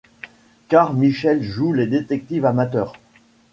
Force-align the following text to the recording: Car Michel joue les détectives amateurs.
Car 0.67 0.93
Michel 0.93 1.43
joue 1.43 1.73
les 1.73 1.85
détectives 1.85 2.47
amateurs. 2.47 2.93